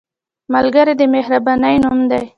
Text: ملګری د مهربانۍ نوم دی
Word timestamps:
ملګری 0.53 0.93
د 0.97 1.01
مهربانۍ 1.13 1.75
نوم 1.83 1.99
دی 2.11 2.23